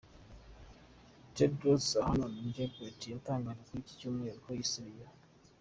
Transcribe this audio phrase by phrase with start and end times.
[1.35, 5.15] Tedros Adhanom Ghebreyesus, yatangaje kuri iki cyumweru ko yisubiyeho.